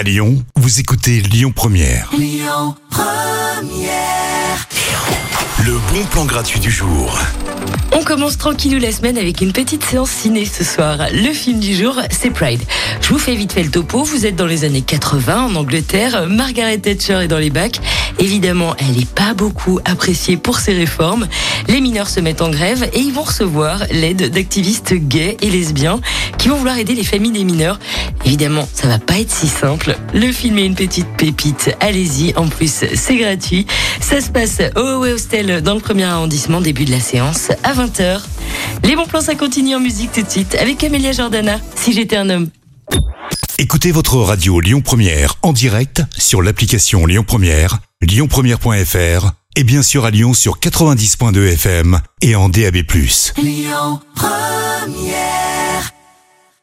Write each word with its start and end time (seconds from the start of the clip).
À 0.00 0.02
Lyon, 0.02 0.42
vous 0.56 0.80
écoutez 0.80 1.20
Lyon 1.20 1.52
Première. 1.54 2.10
Le 5.62 5.72
bon 5.92 6.04
plan 6.10 6.24
gratuit 6.24 6.58
du 6.58 6.70
jour. 6.70 7.18
On 7.92 8.02
commence 8.02 8.38
tranquillou 8.38 8.78
la 8.78 8.92
semaine 8.92 9.18
avec 9.18 9.42
une 9.42 9.52
petite 9.52 9.84
séance 9.84 10.08
ciné 10.08 10.46
ce 10.46 10.64
soir. 10.64 10.96
Le 11.12 11.34
film 11.34 11.60
du 11.60 11.74
jour, 11.74 12.00
c'est 12.10 12.30
Pride. 12.30 12.62
Je 13.02 13.10
vous 13.10 13.18
fais 13.18 13.34
vite 13.34 13.52
fait 13.52 13.62
le 13.62 13.70
topo. 13.70 14.02
Vous 14.02 14.24
êtes 14.24 14.36
dans 14.36 14.46
les 14.46 14.64
années 14.64 14.80
80 14.80 15.48
en 15.48 15.54
Angleterre. 15.54 16.26
Margaret 16.30 16.78
Thatcher 16.78 17.20
est 17.24 17.28
dans 17.28 17.38
les 17.38 17.50
bacs. 17.50 17.78
Évidemment, 18.18 18.74
elle 18.78 18.92
n'est 18.98 19.04
pas 19.04 19.34
beaucoup 19.34 19.80
appréciée 19.84 20.38
pour 20.38 20.60
ses 20.60 20.72
réformes. 20.72 21.28
Les 21.68 21.82
mineurs 21.82 22.08
se 22.08 22.20
mettent 22.20 22.42
en 22.42 22.50
grève 22.50 22.88
et 22.94 23.00
ils 23.00 23.12
vont 23.12 23.22
recevoir 23.22 23.82
l'aide 23.90 24.30
d'activistes 24.30 24.94
gays 24.94 25.36
et 25.42 25.50
lesbiens 25.50 26.00
qui 26.38 26.48
vont 26.48 26.56
vouloir 26.56 26.78
aider 26.78 26.94
les 26.94 27.04
familles 27.04 27.32
des 27.32 27.44
mineurs. 27.44 27.78
Évidemment, 28.24 28.68
ça 28.74 28.86
va 28.86 28.98
pas 28.98 29.18
être 29.18 29.30
si 29.30 29.48
simple. 29.48 29.96
Le 30.12 30.30
film 30.32 30.58
est 30.58 30.66
une 30.66 30.74
petite 30.74 31.08
pépite. 31.16 31.74
Allez-y. 31.80 32.34
En 32.36 32.48
plus, 32.48 32.84
c'est 32.94 33.16
gratuit. 33.16 33.66
Ça 34.00 34.20
se 34.20 34.30
passe 34.30 34.58
au 34.76 34.80
Huawei 34.80 35.12
Hostel 35.12 35.62
dans 35.62 35.74
le 35.74 35.80
premier 35.80 36.04
arrondissement. 36.04 36.60
Début 36.60 36.84
de 36.84 36.90
la 36.90 37.00
séance 37.00 37.50
à 37.62 37.72
20h. 37.74 38.20
Les 38.84 38.96
bons 38.96 39.06
plans, 39.06 39.20
ça 39.20 39.34
continue 39.34 39.74
en 39.74 39.80
musique 39.80 40.12
tout 40.12 40.22
de 40.22 40.30
suite 40.30 40.54
avec 40.56 40.82
Amelia 40.84 41.12
Jordana. 41.12 41.58
Si 41.74 41.92
j'étais 41.92 42.16
un 42.16 42.28
homme. 42.30 42.48
Écoutez 43.58 43.92
votre 43.92 44.16
radio 44.16 44.58
Lyon 44.60 44.80
Première 44.80 45.34
en 45.42 45.52
direct 45.52 46.02
sur 46.16 46.40
l'application 46.40 47.04
Lyon 47.04 47.24
Première, 47.26 47.78
lyonpremière.fr 48.00 49.32
et 49.56 49.64
bien 49.64 49.82
sûr 49.82 50.06
à 50.06 50.10
Lyon 50.10 50.32
sur 50.32 50.58
90.2 50.58 51.52
FM 51.52 52.00
et 52.22 52.36
en 52.36 52.48
DAB+. 52.48 52.76
Lyon 53.36 54.00
Première 54.14 55.49